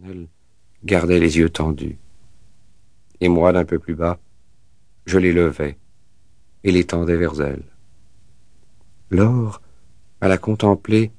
l'éternel 0.00 0.28
gardait 0.84 1.18
les 1.18 1.38
yeux 1.38 1.50
tendus. 1.50 1.98
Et 3.20 3.28
moi, 3.28 3.52
d'un 3.52 3.64
peu 3.64 3.78
plus 3.78 3.94
bas, 3.94 4.18
je 5.06 5.18
les 5.18 5.32
levais 5.32 5.76
et 6.64 6.72
les 6.72 6.84
tendais 6.84 7.16
vers 7.16 7.40
elle. 7.40 7.62
Lors, 9.10 9.60
à 10.20 10.28
la 10.28 10.38
contempler, 10.38 11.10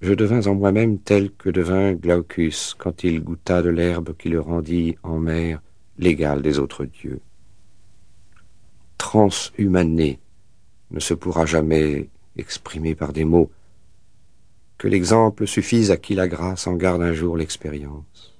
je 0.00 0.12
devins 0.14 0.46
en 0.46 0.54
moi-même 0.54 0.98
tel 0.98 1.32
que 1.32 1.50
devint 1.50 1.92
Glaucus 1.92 2.74
quand 2.78 3.04
il 3.04 3.22
goûta 3.22 3.62
de 3.62 3.70
l'herbe 3.70 4.16
qui 4.16 4.28
le 4.28 4.40
rendit 4.40 4.96
en 5.02 5.18
mer 5.18 5.60
l'égal 5.98 6.42
des 6.42 6.58
autres 6.58 6.84
dieux. 6.84 7.20
Transhumané 8.96 10.18
ne 10.90 11.00
se 11.00 11.14
pourra 11.14 11.46
jamais 11.46 12.08
exprimer 12.36 12.94
par 12.94 13.12
des 13.12 13.24
mots, 13.24 13.50
que 14.78 14.86
l'exemple 14.86 15.48
suffise 15.48 15.90
à 15.90 15.96
qui 15.96 16.14
la 16.14 16.28
grâce 16.28 16.68
en 16.68 16.74
garde 16.74 17.02
un 17.02 17.12
jour 17.12 17.36
l'expérience. 17.36 18.38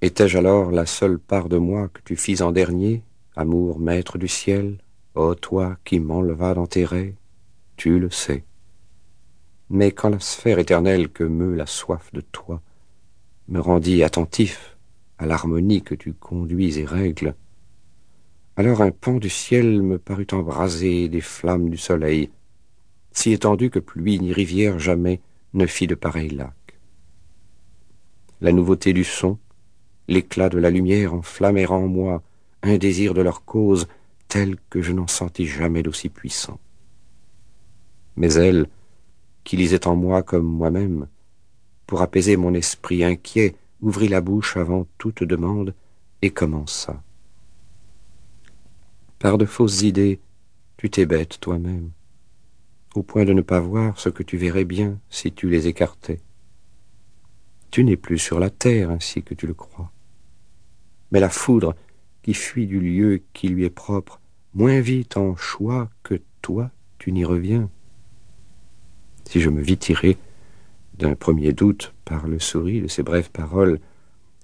Étais-je 0.00 0.38
alors 0.38 0.70
la 0.70 0.86
seule 0.86 1.18
part 1.18 1.48
de 1.48 1.58
moi 1.58 1.88
que 1.88 2.00
tu 2.04 2.16
fis 2.16 2.40
en 2.40 2.52
dernier, 2.52 3.02
amour 3.34 3.80
maître 3.80 4.16
du 4.16 4.28
ciel, 4.28 4.78
ô 5.16 5.34
toi 5.34 5.76
qui 5.84 5.98
m'enleva 5.98 6.54
dans 6.54 6.68
tes 6.68 6.84
rêves, 6.84 7.14
tu 7.76 7.98
le 7.98 8.10
sais. 8.10 8.44
Mais 9.70 9.90
quand 9.90 10.08
la 10.08 10.20
sphère 10.20 10.60
éternelle 10.60 11.08
que 11.08 11.24
meut 11.24 11.54
la 11.54 11.66
soif 11.66 12.12
de 12.12 12.20
toi 12.20 12.62
me 13.48 13.58
rendit 13.58 14.04
attentif 14.04 14.76
à 15.18 15.26
l'harmonie 15.26 15.82
que 15.82 15.96
tu 15.96 16.12
conduis 16.12 16.78
et 16.78 16.84
règles, 16.84 17.34
alors 18.56 18.82
un 18.82 18.92
pan 18.92 19.14
du 19.14 19.30
ciel 19.30 19.82
me 19.82 19.98
parut 19.98 20.26
embrasé 20.30 21.08
des 21.08 21.20
flammes 21.20 21.70
du 21.70 21.78
soleil, 21.78 22.30
si 23.10 23.32
étendu 23.32 23.70
que 23.70 23.78
pluie 23.78 24.20
ni 24.20 24.32
rivière 24.32 24.78
jamais 24.78 25.20
ne 25.54 25.66
fit 25.66 25.86
de 25.86 25.94
pareils 25.94 26.30
lacs. 26.30 26.52
La 28.40 28.52
nouveauté 28.52 28.92
du 28.92 29.04
son, 29.04 29.38
l'éclat 30.08 30.48
de 30.48 30.58
la 30.58 30.70
lumière 30.70 31.14
enflammèrent 31.14 31.72
en 31.72 31.86
moi 31.86 32.22
un 32.62 32.78
désir 32.78 33.14
de 33.14 33.22
leur 33.22 33.44
cause 33.44 33.86
tel 34.28 34.56
que 34.70 34.82
je 34.82 34.92
n'en 34.92 35.06
sentis 35.06 35.46
jamais 35.46 35.82
d'aussi 35.82 36.08
puissant. 36.08 36.58
Mais 38.16 38.32
elle, 38.34 38.66
qui 39.44 39.56
lisait 39.56 39.86
en 39.86 39.96
moi 39.96 40.22
comme 40.22 40.46
moi-même, 40.46 41.08
pour 41.86 42.02
apaiser 42.02 42.36
mon 42.36 42.54
esprit 42.54 43.04
inquiet, 43.04 43.54
ouvrit 43.80 44.08
la 44.08 44.20
bouche 44.20 44.56
avant 44.56 44.86
toute 44.98 45.22
demande 45.22 45.74
et 46.22 46.30
commença. 46.30 47.02
Par 49.18 49.38
de 49.38 49.44
fausses 49.44 49.82
idées, 49.82 50.20
tu 50.76 50.90
t'es 50.90 51.06
bête 51.06 51.38
toi-même 51.40 51.90
au 52.94 53.02
point 53.02 53.24
de 53.24 53.32
ne 53.32 53.40
pas 53.40 53.60
voir 53.60 53.98
ce 53.98 54.08
que 54.08 54.22
tu 54.22 54.36
verrais 54.36 54.64
bien 54.64 54.98
si 55.08 55.32
tu 55.32 55.48
les 55.48 55.66
écartais. 55.66 56.20
Tu 57.70 57.84
n'es 57.84 57.96
plus 57.96 58.18
sur 58.18 58.38
la 58.38 58.50
terre 58.50 58.90
ainsi 58.90 59.22
que 59.22 59.34
tu 59.34 59.46
le 59.46 59.54
crois. 59.54 59.90
Mais 61.10 61.20
la 61.20 61.30
foudre 61.30 61.74
qui 62.22 62.34
fuit 62.34 62.66
du 62.66 62.80
lieu 62.80 63.22
qui 63.32 63.48
lui 63.48 63.64
est 63.64 63.70
propre, 63.70 64.20
moins 64.54 64.80
vite 64.80 65.16
en 65.16 65.36
choix 65.36 65.88
que 66.02 66.20
toi 66.42 66.70
tu 66.98 67.12
n'y 67.12 67.24
reviens. 67.24 67.70
Si 69.24 69.40
je 69.40 69.50
me 69.50 69.62
vis 69.62 69.78
tirer 69.78 70.18
d'un 70.98 71.14
premier 71.14 71.52
doute 71.52 71.94
par 72.04 72.26
le 72.26 72.38
souris 72.38 72.80
de 72.80 72.88
ces 72.88 73.02
brèves 73.02 73.30
paroles, 73.30 73.80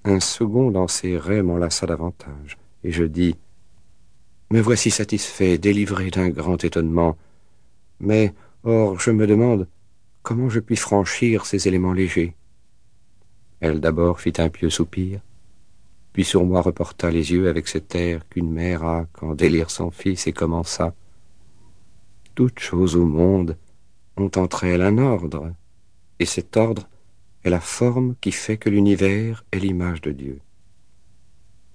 un 0.05 0.21
second 0.21 0.71
dans 0.71 0.89
ses 0.89 1.19
rêves 1.19 1.45
m'enlaça 1.45 1.87
davantage, 1.87 2.57
et 2.85 2.91
je 2.91 3.05
dis 3.05 3.37
Me 4.51 4.61
voici 4.61 4.91
satisfait, 4.91 5.59
délivré 5.59 6.11
d'un 6.11 6.31
grand 6.31 6.65
étonnement, 6.65 7.17
mais, 8.01 8.35
or, 8.65 8.99
je 9.01 9.11
me 9.11 9.27
demande 9.27 9.69
comment 10.23 10.49
je 10.49 10.61
puis 10.61 10.77
franchir 10.77 11.47
ces 11.47 11.69
éléments 11.69 11.93
légers? 11.93 12.37
Elle 13.61 13.81
d'abord 13.81 14.21
fit 14.21 14.35
un 14.39 14.51
pieux 14.51 14.71
soupir, 14.71 15.21
puis 16.13 16.25
sur 16.25 16.45
moi 16.45 16.63
reporta 16.63 17.11
les 17.11 17.33
yeux 17.33 17.49
avec 17.49 17.69
cet 17.69 17.95
air 17.95 18.29
qu'une 18.29 18.51
mère 18.51 18.85
a 18.85 19.07
quand 19.13 19.35
délire 19.35 19.71
son 19.71 19.91
fils 19.91 20.27
et 20.27 20.33
commença. 20.33 20.95
Toutes 22.35 22.61
choses 22.61 22.97
au 22.97 23.07
monde 23.07 23.57
ont 24.17 24.31
entre 24.37 24.65
elles 24.65 24.83
un 24.83 24.99
ordre, 24.99 25.53
et 26.19 26.27
cet 26.27 26.57
ordre 26.57 26.89
est 27.45 27.51
la 27.51 27.61
forme 27.61 28.15
qui 28.21 28.33
fait 28.33 28.57
que 28.57 28.71
l'univers 28.71 29.45
est 29.53 29.59
l'image 29.59 30.01
de 30.01 30.13
Dieu. 30.13 30.41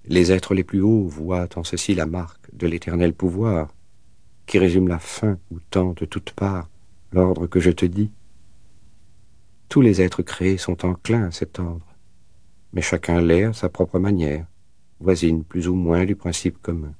Les 0.05 0.31
êtres 0.31 0.53
les 0.53 0.65
plus 0.65 0.81
hauts 0.81 1.07
voient 1.07 1.49
en 1.55 1.63
ceci 1.63 1.95
la 1.95 2.05
marque 2.05 2.53
de 2.53 2.67
l'éternel 2.67 3.13
pouvoir, 3.13 3.73
qui 4.53 4.59
résume 4.59 4.87
la 4.87 4.99
fin 4.99 5.39
ou 5.49 5.57
temps 5.71 5.93
de 5.93 6.05
toutes 6.05 6.33
parts, 6.33 6.69
l'ordre 7.11 7.47
que 7.47 7.59
je 7.59 7.71
te 7.71 7.87
dis. 7.87 8.11
Tous 9.67 9.81
les 9.81 9.99
êtres 9.99 10.21
créés 10.21 10.59
sont 10.59 10.85
enclins 10.85 11.23
à 11.23 11.31
cet 11.31 11.57
ordre, 11.57 11.87
mais 12.71 12.83
chacun 12.83 13.19
l'est 13.19 13.45
à 13.45 13.53
sa 13.53 13.69
propre 13.69 13.97
manière, 13.97 14.45
voisine 14.99 15.43
plus 15.43 15.67
ou 15.67 15.73
moins 15.73 16.05
du 16.05 16.15
principe 16.15 16.61
commun. 16.61 16.93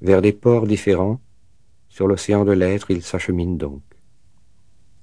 Vers 0.00 0.22
des 0.22 0.32
ports 0.32 0.66
différents, 0.66 1.20
sur 1.90 2.08
l'océan 2.08 2.46
de 2.46 2.52
l'être, 2.52 2.90
il 2.90 3.02
s'achemine 3.02 3.58
donc, 3.58 3.82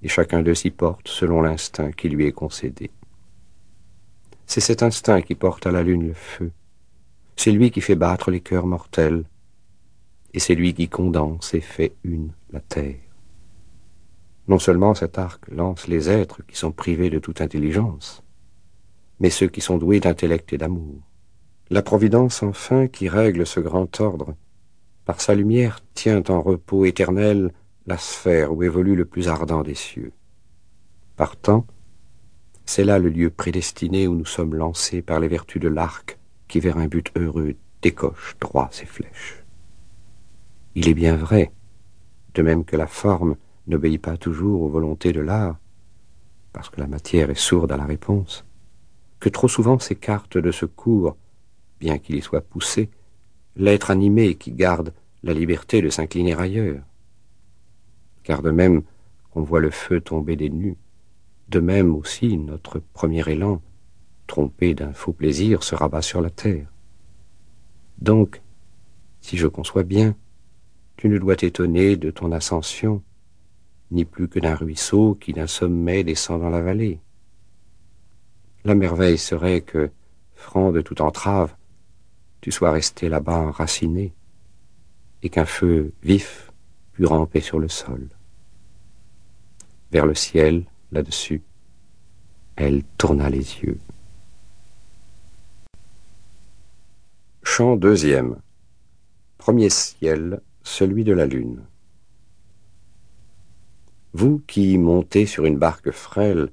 et 0.01 0.07
chacun 0.07 0.41
d'eux 0.41 0.55
s'y 0.55 0.71
porte 0.71 1.07
selon 1.07 1.43
l'instinct 1.43 1.91
qui 1.91 2.09
lui 2.09 2.25
est 2.25 2.31
concédé. 2.31 2.89
C'est 4.47 4.61
cet 4.61 4.81
instinct 4.81 5.21
qui 5.21 5.35
porte 5.35 5.67
à 5.67 5.71
la 5.71 5.83
lune 5.83 6.07
le 6.07 6.13
feu, 6.15 6.51
c'est 7.35 7.51
lui 7.51 7.69
qui 7.69 7.81
fait 7.81 7.93
battre 7.93 8.31
les 8.31 8.41
cœurs 8.41 8.65
mortels, 8.65 9.23
et 10.37 10.39
c'est 10.39 10.53
lui 10.53 10.75
qui 10.75 10.87
condense 10.87 11.55
et 11.55 11.61
fait 11.61 11.95
une 12.03 12.31
la 12.51 12.59
terre. 12.59 12.99
Non 14.47 14.59
seulement 14.59 14.93
cet 14.93 15.17
arc 15.17 15.47
lance 15.47 15.87
les 15.87 16.11
êtres 16.11 16.43
qui 16.45 16.55
sont 16.55 16.71
privés 16.71 17.09
de 17.09 17.17
toute 17.17 17.41
intelligence, 17.41 18.21
mais 19.19 19.31
ceux 19.31 19.47
qui 19.47 19.61
sont 19.61 19.79
doués 19.79 19.99
d'intellect 19.99 20.53
et 20.53 20.59
d'amour. 20.59 21.01
La 21.71 21.81
Providence, 21.81 22.43
enfin, 22.43 22.85
qui 22.87 23.09
règle 23.09 23.47
ce 23.47 23.59
grand 23.59 23.99
ordre, 23.99 24.35
par 25.05 25.21
sa 25.21 25.33
lumière 25.33 25.79
tient 25.95 26.21
en 26.29 26.43
repos 26.43 26.85
éternel 26.85 27.51
la 27.87 27.97
sphère 27.97 28.53
où 28.53 28.61
évolue 28.61 28.95
le 28.95 29.05
plus 29.05 29.29
ardent 29.29 29.63
des 29.63 29.73
cieux. 29.73 30.11
Partant, 31.15 31.65
c'est 32.63 32.83
là 32.83 32.99
le 32.99 33.09
lieu 33.09 33.31
prédestiné 33.31 34.07
où 34.07 34.13
nous 34.13 34.25
sommes 34.25 34.53
lancés 34.53 35.01
par 35.01 35.19
les 35.19 35.29
vertus 35.29 35.59
de 35.59 35.67
l'arc 35.67 36.19
qui 36.47 36.59
vers 36.59 36.77
un 36.77 36.85
but 36.85 37.11
heureux 37.15 37.55
décoche 37.81 38.35
droit 38.39 38.69
ses 38.71 38.85
flèches. 38.85 39.46
Il 40.79 40.87
est 40.87 40.93
bien 40.93 41.15
vrai, 41.15 41.51
de 42.35 42.43
même 42.43 42.63
que 42.63 42.75
la 42.75 42.85
forme 42.85 43.35
n'obéit 43.65 43.99
pas 43.99 44.15
toujours 44.15 44.61
aux 44.61 44.69
volontés 44.69 45.11
de 45.11 45.21
l'art, 45.21 45.57
parce 46.53 46.69
que 46.69 46.79
la 46.79 46.85
matière 46.85 47.31
est 47.31 47.39
sourde 47.49 47.71
à 47.71 47.77
la 47.77 47.85
réponse, 47.85 48.45
que 49.19 49.27
trop 49.27 49.47
souvent 49.47 49.79
s'écarte 49.79 50.37
de 50.37 50.51
secours, 50.51 51.17
bien 51.79 51.97
qu'il 51.97 52.15
y 52.15 52.21
soit 52.21 52.41
poussé, 52.41 52.91
l'être 53.55 53.89
animé 53.89 54.35
qui 54.35 54.51
garde 54.51 54.93
la 55.23 55.33
liberté 55.33 55.81
de 55.81 55.89
s'incliner 55.89 56.35
ailleurs. 56.35 56.83
Car 58.21 58.43
de 58.43 58.51
même 58.51 58.83
qu'on 59.31 59.41
voit 59.41 59.61
le 59.61 59.71
feu 59.71 59.99
tomber 59.99 60.35
des 60.35 60.51
nues, 60.51 60.77
de 61.49 61.59
même 61.59 61.95
aussi 61.95 62.37
notre 62.37 62.77
premier 62.93 63.27
élan, 63.27 63.63
trompé 64.27 64.75
d'un 64.75 64.93
faux 64.93 65.11
plaisir, 65.11 65.63
se 65.63 65.73
rabat 65.73 66.03
sur 66.03 66.21
la 66.21 66.29
terre. 66.29 66.71
Donc, 67.97 68.43
si 69.21 69.37
je 69.37 69.47
conçois 69.47 69.81
bien, 69.81 70.15
tu 70.97 71.09
ne 71.09 71.19
dois 71.19 71.35
t'étonner 71.35 71.95
de 71.95 72.09
ton 72.09 72.31
ascension, 72.31 73.03
ni 73.91 74.03
plus 74.03 74.27
que 74.27 74.39
d'un 74.39 74.55
ruisseau 74.55 75.15
qui 75.15 75.31
d'un 75.31 75.47
sommet 75.47 76.03
descend 76.03 76.41
dans 76.41 76.49
la 76.49 76.61
vallée. 76.61 76.99
La 78.65 78.75
merveille 78.75 79.19
serait 79.19 79.61
que, 79.61 79.91
franc 80.33 80.71
de 80.71 80.81
toute 80.81 81.01
entrave, 81.01 81.55
tu 82.41 82.51
sois 82.51 82.71
resté 82.71 83.09
là-bas 83.09 83.37
enraciné, 83.37 84.13
et 85.21 85.29
qu'un 85.29 85.45
feu 85.45 85.93
vif 86.03 86.51
pût 86.93 87.05
ramper 87.05 87.41
sur 87.41 87.59
le 87.59 87.69
sol. 87.69 88.09
Vers 89.91 90.05
le 90.05 90.15
ciel, 90.15 90.65
là-dessus, 90.91 91.43
elle 92.55 92.83
tourna 92.97 93.29
les 93.29 93.59
yeux. 93.61 93.79
Chant 97.43 97.75
deuxième. 97.77 98.41
Premier 99.37 99.69
ciel, 99.69 100.41
celui 100.67 101.03
de 101.03 101.13
la 101.13 101.25
lune. 101.25 101.63
Vous 104.13 104.39
qui, 104.39 104.77
montez 104.77 105.25
sur 105.25 105.45
une 105.45 105.57
barque 105.57 105.91
frêle, 105.91 106.49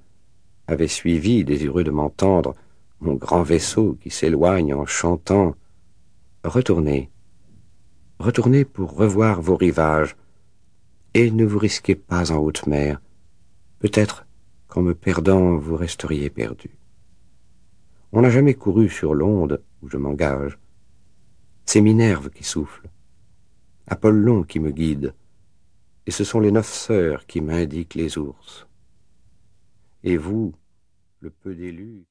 avez 0.66 0.88
suivi, 0.88 1.44
désireux 1.44 1.84
de 1.84 1.90
m'entendre, 1.90 2.55
mon 3.00 3.14
grand 3.14 3.43
vaisseau 3.43 3.99
qui 4.00 4.11
s'éloigne 4.11 4.72
en 4.72 4.87
chantant, 4.87 5.56
retournez, 6.44 7.11
retournez 8.19 8.64
pour 8.64 8.96
revoir 8.96 9.43
vos 9.43 9.56
rivages, 9.56 10.16
et 11.12 11.31
ne 11.31 11.44
vous 11.44 11.58
risquez 11.58 11.96
pas 11.96 12.32
en 12.32 12.37
haute 12.37 12.66
mer. 12.66 13.00
Peut-être 13.81 14.26
qu'en 14.69 14.82
me 14.82 14.94
perdant, 14.94 15.56
vous 15.56 15.76
resteriez 15.76 16.31
perdu. 16.31 16.70
On 18.12 18.22
n'a 18.22 18.31
jamais 18.31 18.55
couru 18.55 18.88
sur 18.88 19.12
l'onde 19.12 19.61
où 19.82 19.88
je 19.88 19.96
m'engage. 19.96 20.58
C'est 21.66 21.81
Minerve 21.81 22.31
qui 22.31 22.44
souffle. 22.44 22.88
Apollon 23.86 24.44
qui 24.44 24.60
me 24.60 24.70
guide, 24.70 25.14
et 26.06 26.10
ce 26.10 26.25
sont 26.25 26.40
les 26.40 26.50
neuf 26.50 26.72
sœurs 26.72 27.26
qui 27.26 27.40
m'indiquent 27.40 27.94
les 27.94 28.16
ours. 28.16 28.66
Et 30.02 30.16
vous, 30.16 30.54
le 31.20 31.31
peu 31.31 31.54
d'élus, 31.54 32.02